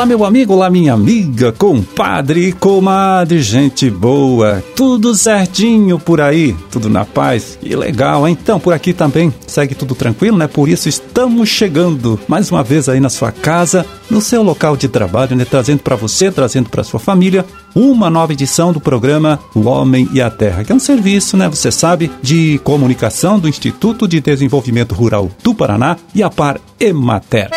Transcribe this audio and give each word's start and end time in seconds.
Olá, 0.00 0.06
meu 0.06 0.24
amigo, 0.24 0.54
olá, 0.54 0.70
minha 0.70 0.94
amiga, 0.94 1.52
compadre 1.52 2.48
e 2.48 2.52
comadre, 2.54 3.42
gente 3.42 3.90
boa. 3.90 4.64
Tudo 4.74 5.14
certinho 5.14 5.98
por 5.98 6.22
aí, 6.22 6.56
tudo 6.70 6.88
na 6.88 7.04
paz. 7.04 7.58
Que 7.60 7.76
legal, 7.76 8.26
hein? 8.26 8.34
Então, 8.40 8.58
por 8.58 8.72
aqui 8.72 8.94
também 8.94 9.30
segue 9.46 9.74
tudo 9.74 9.94
tranquilo, 9.94 10.38
né? 10.38 10.46
Por 10.46 10.70
isso 10.70 10.88
estamos 10.88 11.50
chegando 11.50 12.18
mais 12.26 12.50
uma 12.50 12.62
vez 12.62 12.88
aí 12.88 12.98
na 12.98 13.10
sua 13.10 13.30
casa, 13.30 13.84
no 14.08 14.22
seu 14.22 14.42
local 14.42 14.74
de 14.74 14.88
trabalho, 14.88 15.36
né? 15.36 15.44
Trazendo 15.44 15.82
para 15.82 15.96
você, 15.96 16.30
trazendo 16.30 16.70
para 16.70 16.82
sua 16.82 16.98
família 16.98 17.44
uma 17.74 18.08
nova 18.08 18.32
edição 18.32 18.72
do 18.72 18.80
programa 18.80 19.38
O 19.54 19.68
Homem 19.68 20.08
e 20.14 20.22
a 20.22 20.30
Terra, 20.30 20.64
que 20.64 20.72
é 20.72 20.74
um 20.74 20.80
serviço, 20.80 21.36
né? 21.36 21.46
Você 21.46 21.70
sabe, 21.70 22.10
de 22.22 22.58
comunicação 22.64 23.38
do 23.38 23.50
Instituto 23.50 24.08
de 24.08 24.18
Desenvolvimento 24.18 24.94
Rural 24.94 25.30
do 25.44 25.54
Paraná 25.54 25.98
e 26.14 26.22
a 26.22 26.30
Par 26.30 26.58
Emater. 26.80 27.50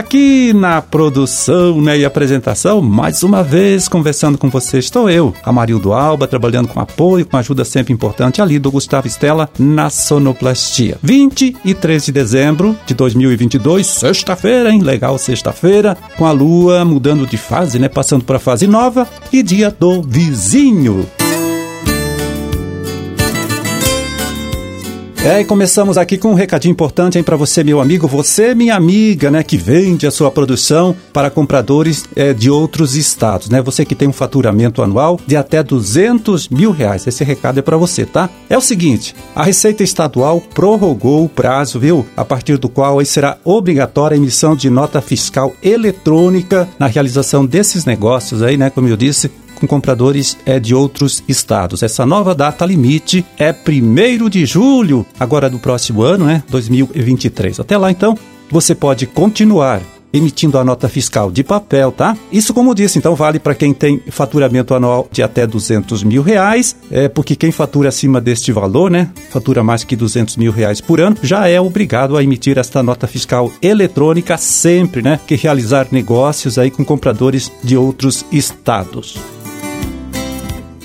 Aqui 0.00 0.54
na 0.54 0.80
produção 0.80 1.78
né, 1.82 1.98
e 1.98 2.06
apresentação, 2.06 2.80
mais 2.80 3.22
uma 3.22 3.42
vez 3.42 3.86
conversando 3.86 4.38
com 4.38 4.48
você, 4.48 4.78
estou 4.78 5.10
eu, 5.10 5.34
Amarildo 5.44 5.92
Alba, 5.92 6.26
trabalhando 6.26 6.68
com 6.68 6.80
apoio, 6.80 7.26
com 7.26 7.36
ajuda 7.36 7.66
sempre 7.66 7.92
importante 7.92 8.40
ali 8.40 8.58
do 8.58 8.70
Gustavo 8.70 9.06
Estela 9.06 9.50
na 9.58 9.90
sonoplastia. 9.90 10.96
23 11.02 12.06
de 12.06 12.12
dezembro 12.12 12.74
de 12.86 12.94
2022, 12.94 13.86
sexta-feira, 13.86 14.70
hein? 14.70 14.80
Legal, 14.80 15.18
sexta-feira, 15.18 15.94
com 16.16 16.24
a 16.24 16.32
lua 16.32 16.82
mudando 16.82 17.26
de 17.26 17.36
fase, 17.36 17.78
né? 17.78 17.86
Passando 17.86 18.24
para 18.24 18.38
fase 18.38 18.66
nova 18.66 19.06
e 19.30 19.42
dia 19.42 19.70
do 19.70 20.00
vizinho. 20.00 21.06
É, 25.22 25.38
e 25.38 25.44
começamos 25.44 25.98
aqui 25.98 26.16
com 26.16 26.30
um 26.30 26.34
recadinho 26.34 26.72
importante 26.72 27.22
para 27.22 27.36
você, 27.36 27.62
meu 27.62 27.78
amigo, 27.78 28.08
você, 28.08 28.54
minha 28.54 28.74
amiga, 28.74 29.30
né, 29.30 29.42
que 29.42 29.58
vende 29.58 30.06
a 30.06 30.10
sua 30.10 30.30
produção 30.30 30.96
para 31.12 31.28
compradores 31.28 32.06
é, 32.16 32.32
de 32.32 32.48
outros 32.48 32.96
estados, 32.96 33.50
né? 33.50 33.60
Você 33.60 33.84
que 33.84 33.94
tem 33.94 34.08
um 34.08 34.14
faturamento 34.14 34.82
anual 34.82 35.20
de 35.26 35.36
até 35.36 35.62
200 35.62 36.48
mil 36.48 36.70
reais. 36.70 37.06
Esse 37.06 37.22
recado 37.22 37.58
é 37.58 37.62
para 37.62 37.76
você, 37.76 38.06
tá? 38.06 38.30
É 38.48 38.56
o 38.56 38.62
seguinte: 38.62 39.14
a 39.36 39.44
Receita 39.44 39.82
Estadual 39.82 40.40
prorrogou 40.40 41.26
o 41.26 41.28
prazo, 41.28 41.78
viu? 41.78 42.06
A 42.16 42.24
partir 42.24 42.56
do 42.56 42.70
qual 42.70 42.98
aí 42.98 43.04
será 43.04 43.36
obrigatória 43.44 44.14
a 44.14 44.18
emissão 44.18 44.56
de 44.56 44.70
nota 44.70 45.02
fiscal 45.02 45.54
eletrônica 45.62 46.66
na 46.78 46.86
realização 46.86 47.44
desses 47.44 47.84
negócios 47.84 48.42
aí, 48.42 48.56
né? 48.56 48.70
Como 48.70 48.88
eu 48.88 48.96
disse, 48.96 49.30
com 49.60 49.66
compradores 49.66 50.36
é, 50.46 50.58
de 50.58 50.74
outros 50.74 51.22
estados. 51.28 51.82
Essa 51.82 52.06
nova 52.06 52.34
data 52.34 52.64
limite 52.64 53.24
é 53.38 53.52
1 53.52 54.28
de 54.28 54.46
julho, 54.46 55.06
agora 55.18 55.50
do 55.50 55.58
próximo 55.58 56.02
ano, 56.02 56.24
né? 56.24 56.42
2023. 56.48 57.60
Até 57.60 57.76
lá, 57.76 57.90
então, 57.90 58.16
você 58.50 58.74
pode 58.74 59.06
continuar 59.06 59.82
emitindo 60.12 60.58
a 60.58 60.64
nota 60.64 60.88
fiscal 60.88 61.30
de 61.30 61.44
papel, 61.44 61.92
tá? 61.92 62.16
Isso, 62.32 62.52
como 62.52 62.74
disse, 62.74 62.98
então 62.98 63.14
vale 63.14 63.38
para 63.38 63.54
quem 63.54 63.72
tem 63.72 64.02
faturamento 64.10 64.74
anual 64.74 65.08
de 65.10 65.22
até 65.22 65.46
200 65.46 66.02
mil 66.02 66.22
reais, 66.22 66.76
é 66.90 67.08
porque 67.08 67.36
quem 67.36 67.52
fatura 67.52 67.88
acima 67.88 68.20
deste 68.20 68.52
valor, 68.52 68.90
né, 68.90 69.10
fatura 69.30 69.62
mais 69.62 69.84
que 69.84 69.96
200 69.96 70.36
mil 70.36 70.52
reais 70.52 70.80
por 70.80 71.00
ano, 71.00 71.16
já 71.22 71.48
é 71.48 71.60
obrigado 71.60 72.16
a 72.16 72.22
emitir 72.22 72.58
esta 72.58 72.82
nota 72.82 73.06
fiscal 73.06 73.52
eletrônica 73.62 74.36
sempre, 74.36 75.02
né, 75.02 75.20
que 75.26 75.36
realizar 75.36 75.86
negócios 75.90 76.58
aí 76.58 76.70
com 76.70 76.84
compradores 76.84 77.50
de 77.62 77.76
outros 77.76 78.24
estados. 78.32 79.39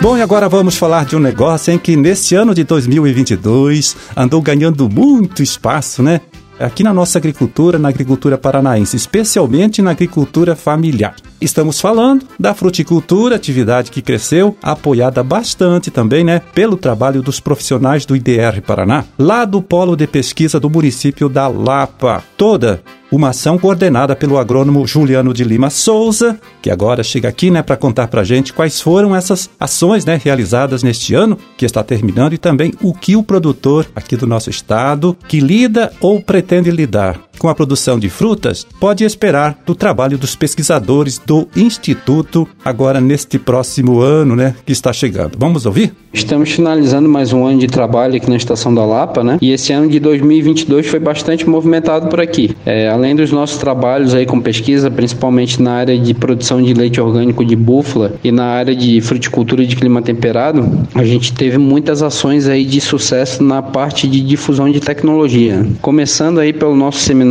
Bom, 0.01 0.17
e 0.17 0.23
agora 0.23 0.49
vamos 0.49 0.79
falar 0.79 1.05
de 1.05 1.15
um 1.15 1.19
negócio 1.19 1.75
em 1.75 1.79
que 1.79 1.95
nesse 1.95 2.35
ano 2.35 2.55
de 2.55 2.65
2022 2.65 3.95
andou 4.17 4.41
ganhando 4.41 4.89
muito 4.89 5.43
espaço, 5.43 6.03
né? 6.03 6.23
Aqui 6.59 6.83
na 6.83 6.95
nossa 6.95 7.19
agricultura, 7.19 7.79
na 7.79 7.91
agricultura 7.91 8.39
paranaense, 8.39 8.97
especialmente 8.97 9.83
na 9.83 9.91
agricultura 9.91 10.57
familiar. 10.57 11.17
Estamos 11.39 11.81
falando 11.81 12.27
da 12.39 12.55
fruticultura, 12.55 13.37
atividade 13.37 13.91
que 13.91 14.01
cresceu, 14.01 14.57
apoiada 14.63 15.23
bastante 15.23 15.91
também, 15.91 16.25
né, 16.25 16.41
pelo 16.55 16.79
trabalho 16.79 17.23
dos 17.23 17.39
profissionais 17.39 18.07
do 18.07 18.17
IDR 18.17 18.63
Paraná, 18.67 19.05
lá 19.19 19.45
do 19.45 19.61
polo 19.61 19.97
de 19.97 20.07
pesquisa 20.07 20.59
do 20.59 20.71
município 20.71 21.29
da 21.29 21.47
Lapa. 21.47 22.25
Toda 22.39 22.83
uma 23.11 23.31
ação 23.31 23.59
coordenada 23.59 24.15
pelo 24.15 24.39
agrônomo 24.39 24.87
Juliano 24.87 25.35
de 25.35 25.45
Lima 25.45 25.71
Souza, 25.71 26.39
que 26.63 26.71
agora 26.71 27.03
chega 27.03 27.29
aqui 27.29 27.51
né, 27.51 27.63
para 27.63 27.77
contar 27.77 28.09
para 28.09 28.21
a 28.21 28.25
gente 28.25 28.53
quais 28.53 28.81
foram 28.81 29.15
essas 29.15 29.51
ações 29.59 30.05
né, 30.05 30.21
realizadas 30.23 30.83
neste 30.83 31.15
ano 31.15 31.37
que 31.57 31.67
está 31.67 31.83
terminando 31.83 32.35
e 32.35 32.39
também 32.39 32.73
o 32.83 32.95
que 32.95 33.17
o 33.17 33.23
produtor 33.23 33.87
aqui 33.95 34.17
do 34.17 34.27
nosso 34.27 34.51
estado, 34.51 35.17
que 35.27 35.41
lida 35.41 35.93
ou 36.01 36.21
pretende 36.21 36.71
lidar 36.71 37.30
com 37.41 37.49
a 37.49 37.55
produção 37.55 37.99
de 37.99 38.11
frutas, 38.11 38.67
pode 38.79 39.03
esperar 39.03 39.59
do 39.65 39.75
trabalho 39.75 40.19
dos 40.19 40.37
pesquisadores 40.37 41.19
do 41.19 41.49
Instituto 41.57 42.47
agora 42.63 43.01
neste 43.01 43.39
próximo 43.39 44.01
ano 44.01 44.37
né, 44.37 44.55
que 44.67 44.73
está 44.73 44.93
chegando. 44.93 45.39
Vamos 45.39 45.65
ouvir? 45.65 45.95
Estamos 46.13 46.51
finalizando 46.51 47.09
mais 47.09 47.33
um 47.33 47.47
ano 47.47 47.61
de 47.61 47.67
trabalho 47.67 48.17
aqui 48.17 48.29
na 48.29 48.37
Estação 48.37 48.75
da 48.75 48.85
Lapa, 48.85 49.25
né? 49.25 49.39
E 49.41 49.53
esse 49.53 49.73
ano 49.73 49.89
de 49.89 49.99
2022 50.01 50.87
foi 50.87 50.99
bastante 50.99 51.49
movimentado 51.49 52.09
por 52.09 52.21
aqui. 52.21 52.55
É, 52.67 52.89
além 52.89 53.17
dos 53.17 53.33
nossos 53.33 53.57
trabalhos 53.57 54.13
aí 54.13 54.27
com 54.27 54.39
pesquisa, 54.41 54.91
principalmente 54.91 55.63
na 55.63 55.73
área 55.73 55.97
de 55.97 56.13
produção 56.13 56.61
de 56.61 56.75
leite 56.75 57.01
orgânico 57.01 57.45
de 57.45 57.57
búfala 57.57 58.17
e 58.23 58.31
na 58.31 58.45
área 58.45 58.75
de 58.75 59.01
fruticultura 59.01 59.65
de 59.65 59.77
clima 59.77 60.03
temperado, 60.03 60.69
a 60.95 61.05
gente 61.05 61.33
teve 61.33 61.57
muitas 61.57 62.03
ações 62.03 62.49
aí 62.49 62.67
de 62.67 62.81
sucesso 62.81 63.43
na 63.43 63.63
parte 63.63 64.07
de 64.07 64.21
difusão 64.21 64.71
de 64.71 64.81
tecnologia. 64.81 65.67
Começando 65.81 66.39
aí 66.39 66.53
pelo 66.53 66.75
nosso 66.75 66.99
seminário 66.99 67.30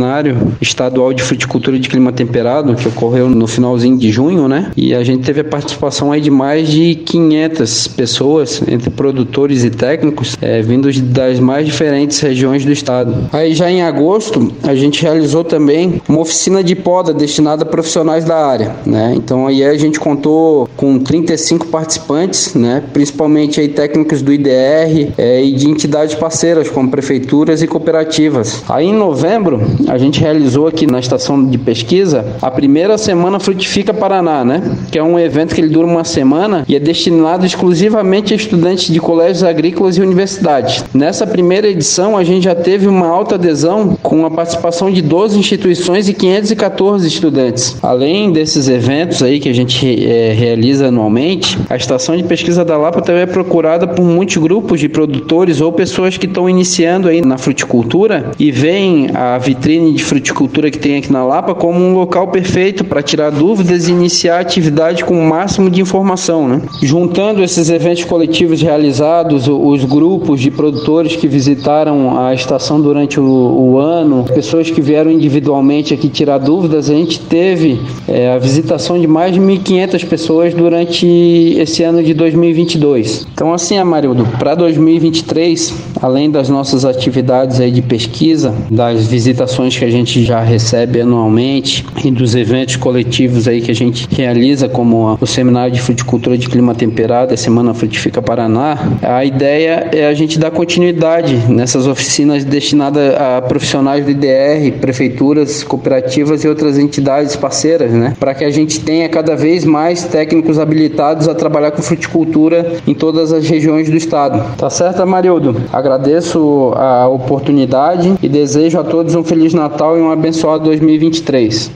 estadual 0.60 1.12
de 1.12 1.22
fruticultura 1.22 1.78
de 1.78 1.88
clima 1.88 2.12
temperado, 2.12 2.74
que 2.74 2.88
ocorreu 2.88 3.28
no 3.28 3.46
finalzinho 3.46 3.96
de 3.96 4.10
junho, 4.10 4.48
né? 4.48 4.70
E 4.76 4.94
a 4.94 5.02
gente 5.02 5.24
teve 5.24 5.40
a 5.40 5.44
participação 5.44 6.12
aí 6.12 6.20
de 6.20 6.30
mais 6.30 6.68
de 6.68 6.94
500 6.94 7.88
pessoas 7.88 8.62
entre 8.68 8.90
produtores 8.90 9.64
e 9.64 9.70
técnicos, 9.70 10.36
é, 10.40 10.62
vindos 10.62 11.00
das 11.00 11.38
mais 11.40 11.66
diferentes 11.66 12.18
regiões 12.20 12.64
do 12.64 12.72
estado. 12.72 13.28
Aí 13.32 13.54
já 13.54 13.70
em 13.70 13.82
agosto, 13.82 14.52
a 14.62 14.74
gente 14.74 15.02
realizou 15.02 15.44
também 15.44 16.00
uma 16.08 16.20
oficina 16.20 16.62
de 16.62 16.74
poda 16.74 17.12
destinada 17.12 17.62
a 17.62 17.66
profissionais 17.66 18.24
da 18.24 18.36
área, 18.36 18.76
né? 18.86 19.12
Então 19.16 19.46
aí 19.46 19.64
a 19.64 19.76
gente 19.76 19.98
contou 19.98 20.68
com 20.76 20.98
35 20.98 21.66
participantes, 21.66 22.54
né? 22.54 22.82
Principalmente 22.92 23.60
aí 23.60 23.68
técnicos 23.68 24.22
do 24.22 24.32
IDR 24.32 25.12
é, 25.18 25.44
e 25.44 25.52
de 25.52 25.68
entidades 25.68 26.14
parceiras 26.14 26.68
como 26.68 26.90
prefeituras 26.90 27.62
e 27.62 27.66
cooperativas. 27.66 28.62
Aí 28.68 28.86
em 28.86 28.94
novembro, 28.94 29.60
a 29.90 29.98
gente 29.98 30.20
realizou 30.20 30.68
aqui 30.68 30.86
na 30.86 31.00
estação 31.00 31.44
de 31.44 31.58
pesquisa 31.58 32.24
a 32.40 32.48
primeira 32.48 32.96
semana 32.96 33.40
Frutifica 33.40 33.92
Paraná, 33.92 34.44
né? 34.44 34.62
Que 34.88 35.00
é 35.00 35.02
um 35.02 35.18
evento 35.18 35.52
que 35.52 35.60
ele 35.60 35.68
dura 35.68 35.84
uma 35.84 36.04
semana 36.04 36.64
e 36.68 36.76
é 36.76 36.78
destinado 36.78 37.44
exclusivamente 37.44 38.32
a 38.32 38.36
estudantes 38.36 38.92
de 38.92 39.00
colégios 39.00 39.42
agrícolas 39.42 39.96
e 39.96 40.00
universidades. 40.00 40.84
Nessa 40.94 41.26
primeira 41.26 41.66
edição, 41.66 42.16
a 42.16 42.22
gente 42.22 42.44
já 42.44 42.54
teve 42.54 42.86
uma 42.86 43.08
alta 43.08 43.34
adesão 43.34 43.98
com 44.00 44.24
a 44.24 44.30
participação 44.30 44.92
de 44.92 45.02
12 45.02 45.36
instituições 45.36 46.08
e 46.08 46.14
514 46.14 47.08
estudantes. 47.08 47.76
Além 47.82 48.30
desses 48.30 48.68
eventos 48.68 49.24
aí 49.24 49.40
que 49.40 49.48
a 49.48 49.52
gente 49.52 50.04
é, 50.06 50.32
realiza 50.32 50.86
anualmente, 50.86 51.58
a 51.68 51.74
estação 51.74 52.16
de 52.16 52.22
pesquisa 52.22 52.64
da 52.64 52.78
Lapa 52.78 53.02
também 53.02 53.22
é 53.22 53.26
procurada 53.26 53.88
por 53.88 54.04
muitos 54.04 54.36
grupos 54.36 54.78
de 54.78 54.88
produtores 54.88 55.60
ou 55.60 55.72
pessoas 55.72 56.16
que 56.16 56.26
estão 56.26 56.48
iniciando 56.48 57.08
aí 57.08 57.20
na 57.20 57.36
fruticultura 57.36 58.30
e 58.38 58.52
veem 58.52 59.08
a 59.14 59.36
vitrine 59.36 59.79
de 59.92 60.02
fruticultura 60.02 60.70
que 60.70 60.78
tem 60.78 60.96
aqui 60.96 61.12
na 61.12 61.24
Lapa 61.24 61.54
como 61.54 61.78
um 61.80 61.94
local 61.94 62.28
perfeito 62.28 62.84
para 62.84 63.02
tirar 63.02 63.30
dúvidas 63.30 63.88
e 63.88 63.92
iniciar 63.92 64.36
a 64.36 64.40
atividade 64.40 65.04
com 65.04 65.18
o 65.18 65.28
máximo 65.28 65.70
de 65.70 65.80
informação, 65.80 66.48
né? 66.48 66.62
Juntando 66.82 67.42
esses 67.42 67.70
eventos 67.70 68.04
coletivos 68.04 68.60
realizados, 68.60 69.48
os 69.48 69.84
grupos 69.84 70.40
de 70.40 70.50
produtores 70.50 71.16
que 71.16 71.26
visitaram 71.26 72.18
a 72.18 72.34
estação 72.34 72.80
durante 72.80 73.18
o, 73.18 73.24
o 73.24 73.78
ano, 73.78 74.24
pessoas 74.34 74.70
que 74.70 74.80
vieram 74.80 75.10
individualmente 75.10 75.94
aqui 75.94 76.08
tirar 76.08 76.38
dúvidas, 76.38 76.90
a 76.90 76.94
gente 76.94 77.20
teve 77.20 77.80
é, 78.08 78.32
a 78.32 78.38
visitação 78.38 79.00
de 79.00 79.06
mais 79.06 79.32
de 79.34 79.40
1.500 79.40 80.06
pessoas 80.06 80.54
durante 80.54 81.06
esse 81.06 81.82
ano 81.82 82.02
de 82.02 82.14
2022. 82.14 83.26
Então, 83.32 83.52
assim, 83.52 83.78
Amarildo, 83.78 84.26
para 84.38 84.54
2023, 84.54 85.74
além 86.00 86.30
das 86.30 86.48
nossas 86.48 86.84
atividades 86.84 87.60
aí 87.60 87.70
de 87.70 87.82
pesquisa, 87.82 88.54
das 88.70 89.06
visitações 89.06 89.69
que 89.78 89.84
a 89.84 89.90
gente 89.90 90.24
já 90.24 90.40
recebe 90.40 91.00
anualmente 91.00 91.84
e 92.04 92.10
dos 92.10 92.34
eventos 92.34 92.76
coletivos 92.76 93.46
aí 93.46 93.60
que 93.60 93.70
a 93.70 93.74
gente 93.74 94.06
realiza, 94.10 94.68
como 94.68 95.18
o 95.20 95.26
Seminário 95.26 95.72
de 95.72 95.80
Fruticultura 95.80 96.36
de 96.36 96.48
Clima 96.48 96.74
Temperado, 96.74 97.34
a 97.34 97.36
Semana 97.36 97.74
Frutifica 97.74 98.20
Paraná, 98.20 98.78
a 99.02 99.24
ideia 99.24 99.88
é 99.92 100.06
a 100.06 100.14
gente 100.14 100.38
dar 100.38 100.50
continuidade 100.50 101.36
nessas 101.48 101.86
oficinas 101.86 102.44
destinadas 102.44 103.14
a 103.14 103.42
profissionais 103.42 104.04
do 104.04 104.10
IDR, 104.10 104.72
prefeituras, 104.80 105.62
cooperativas 105.62 106.44
e 106.44 106.48
outras 106.48 106.78
entidades 106.78 107.36
parceiras, 107.36 107.92
né? 107.92 108.14
Para 108.18 108.34
que 108.34 108.44
a 108.44 108.50
gente 108.50 108.80
tenha 108.80 109.08
cada 109.08 109.36
vez 109.36 109.64
mais 109.64 110.04
técnicos 110.04 110.58
habilitados 110.58 111.28
a 111.28 111.34
trabalhar 111.34 111.70
com 111.70 111.82
fruticultura 111.82 112.74
em 112.86 112.94
todas 112.94 113.32
as 113.32 113.48
regiões 113.48 113.88
do 113.88 113.96
estado. 113.96 114.56
Tá 114.56 114.68
certo, 114.70 115.02
Amarildo? 115.02 115.56
Agradeço 115.72 116.72
a 116.76 117.08
oportunidade 117.08 118.14
e 118.22 118.28
desejo 118.28 118.78
a 118.78 118.84
todos 118.84 119.14
um 119.14 119.24
Feliz 119.24 119.49
Natal 119.54 119.98
e 119.98 120.00
um 120.00 120.10
abençoado 120.10 120.64
2023. 120.64 121.70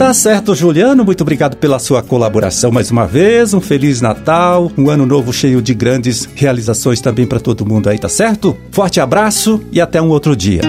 Tá 0.00 0.14
certo, 0.14 0.54
Juliano. 0.54 1.04
Muito 1.04 1.20
obrigado 1.20 1.56
pela 1.56 1.78
sua 1.78 2.02
colaboração 2.02 2.72
mais 2.72 2.90
uma 2.90 3.06
vez. 3.06 3.52
Um 3.52 3.60
Feliz 3.60 4.00
Natal, 4.00 4.72
um 4.76 4.88
ano 4.88 5.04
novo 5.04 5.30
cheio 5.30 5.60
de 5.60 5.74
grandes 5.74 6.26
realizações 6.34 7.02
também 7.02 7.26
para 7.26 7.38
todo 7.38 7.66
mundo 7.66 7.88
aí, 7.88 7.98
tá 7.98 8.08
certo? 8.08 8.56
Forte 8.70 8.98
abraço 8.98 9.60
e 9.70 9.78
até 9.80 10.00
um 10.00 10.08
outro 10.08 10.34
dia. 10.34 10.62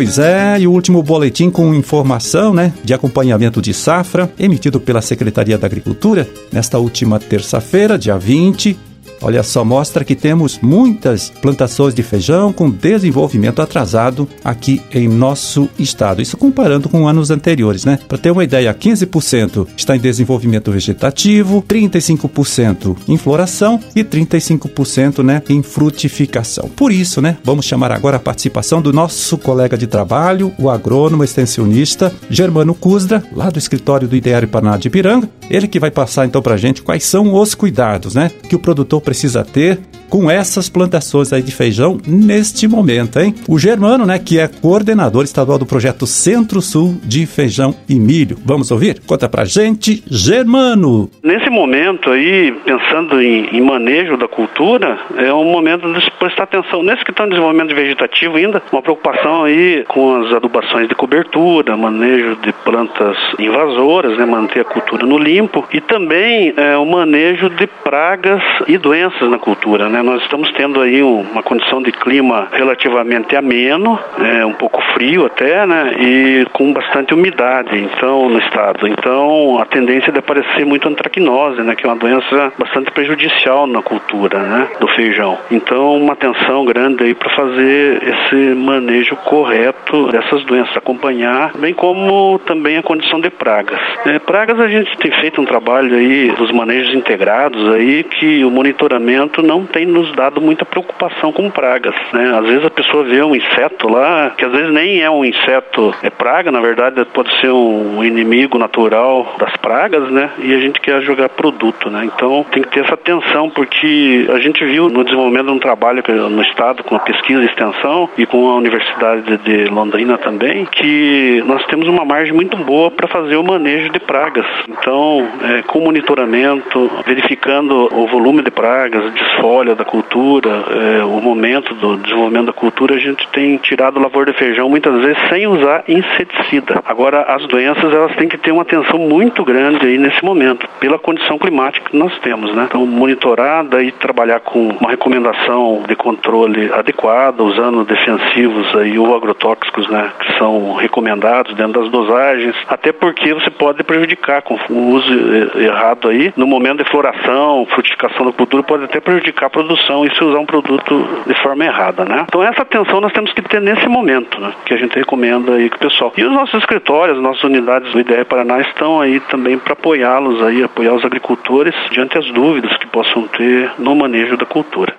Pois 0.00 0.18
é, 0.18 0.58
e 0.58 0.66
o 0.66 0.72
último 0.72 1.02
boletim 1.02 1.50
com 1.50 1.74
informação, 1.74 2.54
né, 2.54 2.72
de 2.82 2.94
acompanhamento 2.94 3.60
de 3.60 3.74
safra, 3.74 4.32
emitido 4.38 4.80
pela 4.80 5.02
Secretaria 5.02 5.58
da 5.58 5.66
Agricultura 5.66 6.26
nesta 6.50 6.78
última 6.78 7.18
terça-feira, 7.18 7.98
dia 7.98 8.16
20, 8.16 8.78
Olha 9.22 9.42
só, 9.42 9.64
mostra 9.64 10.04
que 10.04 10.14
temos 10.14 10.58
muitas 10.60 11.30
plantações 11.30 11.94
de 11.94 12.02
feijão 12.02 12.52
com 12.52 12.70
desenvolvimento 12.70 13.60
atrasado 13.60 14.28
aqui 14.42 14.80
em 14.92 15.08
nosso 15.08 15.68
estado. 15.78 16.22
Isso 16.22 16.36
comparando 16.36 16.88
com 16.88 17.06
anos 17.06 17.30
anteriores, 17.30 17.84
né? 17.84 17.98
Para 18.08 18.18
ter 18.18 18.30
uma 18.30 18.44
ideia, 18.44 18.72
15% 18.72 19.66
está 19.76 19.96
em 19.96 20.00
desenvolvimento 20.00 20.72
vegetativo, 20.72 21.62
35% 21.62 22.96
em 23.08 23.16
floração 23.16 23.80
e 23.94 24.02
35%, 24.02 25.22
né, 25.22 25.42
em 25.48 25.62
frutificação. 25.62 26.68
Por 26.68 26.92
isso, 26.92 27.20
né, 27.20 27.36
vamos 27.44 27.64
chamar 27.64 27.92
agora 27.92 28.16
a 28.16 28.20
participação 28.20 28.80
do 28.80 28.92
nosso 28.92 29.36
colega 29.36 29.76
de 29.76 29.86
trabalho, 29.86 30.52
o 30.58 30.70
agrônomo 30.70 31.24
extensionista 31.24 32.12
Germano 32.28 32.74
Cusdra, 32.74 33.22
lá 33.34 33.50
do 33.50 33.58
escritório 33.58 34.08
do 34.08 34.16
IDR 34.16 34.46
Paraná 34.50 34.76
de 34.76 34.88
Piranga. 34.88 35.28
Ele 35.50 35.68
que 35.68 35.80
vai 35.80 35.90
passar 35.90 36.26
então 36.26 36.40
para 36.40 36.56
gente 36.56 36.82
quais 36.82 37.04
são 37.04 37.34
os 37.34 37.54
cuidados, 37.54 38.14
né, 38.14 38.30
que 38.48 38.56
o 38.56 38.58
produtor 38.58 39.00
precisa 39.10 39.44
ter 39.44 39.80
com 40.10 40.30
essas 40.30 40.68
plantações 40.68 41.32
aí 41.32 41.40
de 41.40 41.52
feijão 41.52 41.98
neste 42.06 42.66
momento, 42.66 43.20
hein? 43.20 43.34
O 43.48 43.58
Germano, 43.58 44.04
né, 44.04 44.18
que 44.18 44.38
é 44.38 44.48
coordenador 44.48 45.24
estadual 45.24 45.58
do 45.58 45.64
projeto 45.64 46.06
Centro-Sul 46.06 46.98
de 47.04 47.24
Feijão 47.26 47.74
e 47.88 47.94
Milho. 47.94 48.36
Vamos 48.44 48.70
ouvir? 48.70 49.00
Conta 49.06 49.28
pra 49.28 49.44
gente, 49.44 50.02
Germano. 50.10 51.08
Nesse 51.22 51.48
momento 51.48 52.10
aí, 52.10 52.52
pensando 52.64 53.22
em, 53.22 53.56
em 53.56 53.60
manejo 53.60 54.16
da 54.16 54.26
cultura, 54.26 54.98
é 55.16 55.32
um 55.32 55.44
momento 55.44 55.90
de 55.92 56.10
prestar 56.18 56.44
atenção 56.44 56.82
nesse 56.82 57.04
que 57.04 57.12
está 57.12 57.24
em 57.24 57.28
desenvolvimento 57.28 57.74
vegetativo 57.74 58.36
ainda, 58.36 58.60
uma 58.72 58.82
preocupação 58.82 59.44
aí 59.44 59.84
com 59.88 60.22
as 60.22 60.32
adubações 60.32 60.88
de 60.88 60.94
cobertura, 60.94 61.76
manejo 61.76 62.36
de 62.36 62.52
plantas 62.64 63.16
invasoras, 63.38 64.18
né, 64.18 64.26
manter 64.26 64.60
a 64.60 64.64
cultura 64.64 65.06
no 65.06 65.18
limpo 65.18 65.64
e 65.72 65.80
também 65.80 66.52
é, 66.56 66.76
o 66.76 66.84
manejo 66.84 67.48
de 67.50 67.66
pragas 67.66 68.42
e 68.66 68.76
doenças 68.76 69.30
na 69.30 69.38
cultura, 69.38 69.88
né? 69.88 69.99
Nós 70.02 70.22
estamos 70.22 70.50
tendo 70.52 70.80
aí 70.80 71.02
uma 71.02 71.42
condição 71.42 71.82
de 71.82 71.92
clima 71.92 72.48
relativamente 72.52 73.36
ameno, 73.36 73.98
é, 74.18 74.44
um 74.44 74.52
pouco 74.52 74.80
frio 74.94 75.26
até, 75.26 75.66
né? 75.66 75.94
E 75.98 76.46
com 76.52 76.72
bastante 76.72 77.14
umidade, 77.14 77.78
então, 77.78 78.28
no 78.28 78.38
estado. 78.38 78.86
Então, 78.86 79.58
a 79.60 79.66
tendência 79.66 80.10
é 80.10 80.12
de 80.12 80.18
aparecer 80.18 80.64
muito 80.64 80.88
antracnose, 80.88 81.62
né? 81.62 81.74
Que 81.74 81.86
é 81.86 81.88
uma 81.88 81.96
doença 81.96 82.52
bastante 82.58 82.90
prejudicial 82.90 83.66
na 83.66 83.82
cultura, 83.82 84.38
né? 84.38 84.68
Do 84.80 84.88
feijão. 84.88 85.38
Então, 85.50 85.96
uma 85.96 86.12
atenção 86.12 86.64
grande 86.64 87.04
aí 87.04 87.14
para 87.14 87.30
fazer 87.34 88.02
esse 88.02 88.54
manejo 88.54 89.16
correto 89.16 90.08
dessas 90.08 90.44
doenças, 90.44 90.76
acompanhar, 90.76 91.52
bem 91.56 91.74
como 91.74 92.38
também 92.40 92.76
a 92.78 92.82
condição 92.82 93.20
de 93.20 93.30
pragas. 93.30 93.80
É, 94.06 94.18
pragas 94.18 94.58
a 94.60 94.68
gente 94.68 94.96
tem 94.98 95.10
feito 95.20 95.40
um 95.40 95.44
trabalho 95.44 95.94
aí 95.94 96.30
dos 96.32 96.50
manejos 96.52 96.94
integrados 96.94 97.72
aí 97.72 98.04
que 98.04 98.44
o 98.44 98.50
monitoramento 98.50 99.42
não 99.42 99.66
tem 99.66 99.86
nos 99.90 100.12
dado 100.14 100.40
muita 100.40 100.64
preocupação 100.64 101.32
com 101.32 101.50
pragas, 101.50 101.94
né? 102.12 102.38
Às 102.38 102.46
vezes 102.46 102.64
a 102.64 102.70
pessoa 102.70 103.04
vê 103.04 103.22
um 103.22 103.34
inseto 103.34 103.88
lá, 103.88 104.30
que 104.30 104.44
às 104.44 104.52
vezes 104.52 104.72
nem 104.72 105.00
é 105.00 105.10
um 105.10 105.24
inseto, 105.24 105.94
é 106.02 106.10
praga, 106.10 106.50
na 106.50 106.60
verdade 106.60 107.04
pode 107.06 107.30
ser 107.40 107.50
um 107.50 108.02
inimigo 108.04 108.58
natural 108.58 109.34
das 109.38 109.56
pragas, 109.56 110.10
né? 110.10 110.30
E 110.38 110.54
a 110.54 110.58
gente 110.58 110.80
quer 110.80 111.02
jogar 111.02 111.28
produto, 111.30 111.90
né? 111.90 112.04
Então 112.04 112.44
tem 112.50 112.62
que 112.62 112.70
ter 112.70 112.84
essa 112.84 112.94
atenção, 112.94 113.50
porque 113.50 114.26
a 114.32 114.38
gente 114.38 114.64
viu 114.64 114.88
no 114.88 115.04
desenvolvimento 115.04 115.46
de 115.46 115.52
um 115.52 115.58
trabalho 115.58 116.02
no 116.30 116.42
Estado 116.42 116.82
com 116.84 116.96
a 116.96 117.00
pesquisa 117.00 117.42
e 117.42 117.46
extensão 117.46 118.08
e 118.16 118.26
com 118.26 118.50
a 118.50 118.56
Universidade 118.56 119.36
de 119.38 119.64
Londrina 119.66 120.18
também, 120.18 120.66
que 120.66 121.42
nós 121.46 121.64
temos 121.66 121.88
uma 121.88 122.04
margem 122.04 122.32
muito 122.32 122.56
boa 122.56 122.90
para 122.90 123.08
fazer 123.08 123.36
o 123.36 123.44
manejo 123.44 123.90
de 123.90 124.00
pragas. 124.00 124.46
Então, 124.68 125.28
é, 125.42 125.62
com 125.62 125.80
monitoramento, 125.80 126.90
verificando 127.06 127.88
o 127.92 128.06
volume 128.06 128.42
de 128.42 128.50
pragas, 128.50 129.12
desfolha 129.12 129.74
da 129.80 129.84
cultura, 129.84 130.50
é, 130.50 131.04
o 131.04 131.20
momento 131.20 131.74
do 131.74 131.96
desenvolvimento 131.96 132.46
da 132.46 132.52
cultura, 132.52 132.94
a 132.94 132.98
gente 132.98 133.26
tem 133.28 133.56
tirado 133.56 133.96
o 133.96 134.02
lavor 134.02 134.26
de 134.26 134.32
feijão 134.34 134.68
muitas 134.68 134.94
vezes 135.00 135.18
sem 135.28 135.46
usar 135.46 135.84
inseticida. 135.88 136.82
Agora, 136.84 137.22
as 137.22 137.46
doenças 137.46 137.92
elas 137.92 138.14
têm 138.16 138.28
que 138.28 138.36
ter 138.36 138.52
uma 138.52 138.62
atenção 138.62 138.98
muito 138.98 139.42
grande 139.42 139.86
aí 139.86 139.96
nesse 139.96 140.22
momento, 140.22 140.68
pela 140.78 140.98
condição 140.98 141.38
climática 141.38 141.88
que 141.88 141.96
nós 141.96 142.16
temos, 142.18 142.54
né? 142.54 142.66
Então, 142.68 142.84
monitorar, 142.86 143.64
daí 143.64 143.90
trabalhar 143.92 144.40
com 144.40 144.68
uma 144.68 144.90
recomendação 144.90 145.82
de 145.88 145.96
controle 145.96 146.70
adequada, 146.72 147.42
usando 147.42 147.84
defensivos 147.84 148.74
aí 148.76 148.98
ou 148.98 149.14
agrotóxicos, 149.14 149.88
né, 149.88 150.10
que 150.20 150.38
são 150.38 150.74
recomendados 150.74 151.54
dentro 151.54 151.80
das 151.80 151.90
dosagens, 151.90 152.54
até 152.68 152.92
porque 152.92 153.32
você 153.32 153.50
pode 153.50 153.82
prejudicar 153.82 154.42
com 154.42 154.58
o 154.68 154.94
uso 154.94 155.58
errado 155.58 156.08
aí, 156.08 156.32
no 156.36 156.46
momento 156.46 156.84
de 156.84 156.90
floração, 156.90 157.66
frutificação 157.70 158.26
da 158.26 158.32
cultura, 158.32 158.62
pode 158.62 158.84
até 158.84 159.00
prejudicar 159.00 159.46
a 159.46 159.50
produção 159.50 159.69
e 159.74 160.14
se 160.14 160.24
usar 160.24 160.38
um 160.38 160.46
produto 160.46 161.06
de 161.26 161.34
forma 161.42 161.64
errada, 161.64 162.04
né? 162.04 162.24
Então 162.28 162.42
essa 162.42 162.62
atenção 162.62 163.00
nós 163.00 163.12
temos 163.12 163.32
que 163.32 163.42
ter 163.42 163.60
nesse 163.60 163.86
momento, 163.88 164.40
né? 164.40 164.52
Que 164.64 164.74
a 164.74 164.76
gente 164.76 164.94
recomenda 164.96 165.52
aí 165.52 165.68
que 165.68 165.76
o 165.76 165.78
pessoal. 165.80 166.12
E 166.16 166.24
os 166.24 166.32
nossos 166.32 166.60
escritórios, 166.60 167.20
nossas 167.20 167.44
unidades 167.44 167.92
do 167.92 168.00
IDE 168.00 168.24
Paraná 168.24 168.60
estão 168.60 169.00
aí 169.00 169.20
também 169.20 169.58
para 169.58 169.72
apoiá-los 169.72 170.42
aí, 170.42 170.62
apoiar 170.62 170.94
os 170.94 171.04
agricultores 171.04 171.74
diante 171.90 172.14
das 172.14 172.30
dúvidas 172.32 172.76
que 172.78 172.86
possam 172.86 173.26
ter 173.28 173.70
no 173.78 173.94
manejo 173.94 174.36
da 174.36 174.46
cultura. 174.46 174.94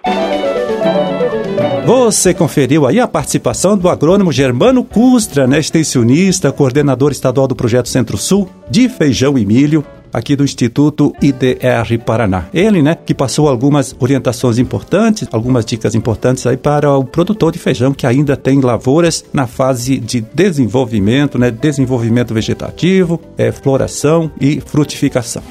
Você 1.86 2.34
conferiu 2.34 2.86
aí 2.88 3.00
a 3.00 3.08
participação 3.08 3.78
do 3.78 3.90
agrônomo 3.90 4.32
Germano 4.32 4.84
Custra, 4.84 5.48
né, 5.48 5.60
extensionista, 5.60 6.52
coordenador 6.52 7.12
estadual 7.12 7.48
do 7.48 7.56
Projeto 7.56 7.90
Centro-Sul 7.90 8.50
de 8.70 8.88
Feijão 8.88 9.38
e 9.38 9.46
Milho, 9.46 9.84
aqui 10.14 10.36
do 10.36 10.44
Instituto 10.44 11.14
IDR 11.22 12.00
Paraná. 12.06 12.46
Ele, 12.54 12.82
né, 12.82 12.96
que 12.96 13.14
passou 13.14 13.48
algumas 13.48 13.96
orientações 14.00 14.58
importantes, 14.58 15.28
algumas 15.32 15.66
dicas 15.66 15.96
importantes 15.96 16.46
aí 16.46 16.58
para 16.58 16.92
o 16.92 17.04
produtor 17.04 17.52
de 17.52 17.60
feijão 17.60 17.94
que 17.94 18.06
ainda 18.06 18.36
tem 18.36 18.60
lavouras 18.60 19.26
na 19.34 19.48
fase 19.48 19.98
de 19.98 20.22
desenvolvimento, 20.22 21.38
né, 21.38 21.52
desenvolvimento 21.52 22.34
vegetativo, 22.34 23.20
é, 23.38 23.52
floração 23.52 24.32
e 24.40 24.62
frutificação. 24.62 25.44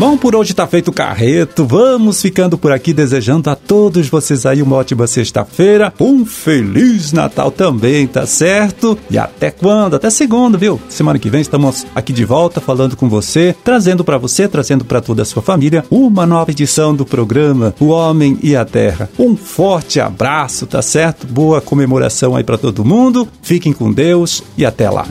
Bom, 0.00 0.16
por 0.16 0.34
hoje 0.34 0.54
tá 0.54 0.66
feito 0.66 0.88
o 0.88 0.94
carreto. 0.94 1.66
Vamos 1.66 2.22
ficando 2.22 2.56
por 2.56 2.72
aqui 2.72 2.94
desejando 2.94 3.50
a 3.50 3.54
todos 3.54 4.08
vocês 4.08 4.46
aí 4.46 4.62
uma 4.62 4.76
ótima 4.76 5.06
sexta-feira, 5.06 5.92
um 6.00 6.24
feliz 6.24 7.12
Natal 7.12 7.50
também, 7.50 8.06
tá 8.06 8.24
certo? 8.24 8.98
E 9.10 9.18
até 9.18 9.50
quando? 9.50 9.96
Até 9.96 10.08
segunda, 10.08 10.56
viu? 10.56 10.80
Semana 10.88 11.18
que 11.18 11.28
vem 11.28 11.42
estamos 11.42 11.86
aqui 11.94 12.14
de 12.14 12.24
volta 12.24 12.62
falando 12.62 12.96
com 12.96 13.10
você, 13.10 13.54
trazendo 13.62 14.02
para 14.02 14.16
você, 14.16 14.48
trazendo 14.48 14.86
para 14.86 15.02
toda 15.02 15.20
a 15.20 15.26
sua 15.26 15.42
família 15.42 15.84
uma 15.90 16.24
nova 16.24 16.50
edição 16.50 16.96
do 16.96 17.04
programa 17.04 17.74
O 17.78 17.88
Homem 17.88 18.38
e 18.42 18.56
a 18.56 18.64
Terra. 18.64 19.10
Um 19.18 19.36
forte 19.36 20.00
abraço, 20.00 20.66
tá 20.66 20.80
certo? 20.80 21.26
Boa 21.26 21.60
comemoração 21.60 22.34
aí 22.34 22.42
para 22.42 22.56
todo 22.56 22.86
mundo. 22.86 23.28
Fiquem 23.42 23.74
com 23.74 23.92
Deus 23.92 24.42
e 24.56 24.64
até 24.64 24.88
lá. 24.88 25.06